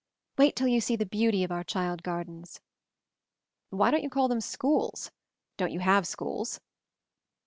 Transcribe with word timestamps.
Wait 0.35 0.55
till 0.55 0.67
you 0.67 0.81
see 0.81 0.95
the 0.95 1.05
beauty 1.05 1.43
of 1.43 1.51
our 1.51 1.63
child 1.63 2.01
gardens 2.01 2.59
I" 3.71 3.75
"Why 3.75 3.91
don't 3.91 4.01
you 4.01 4.09
call 4.09 4.27
them 4.29 4.41
schools? 4.41 5.11
Don't 5.57 5.71
you 5.71 5.81
have 5.81 6.07
schools?" 6.07 6.59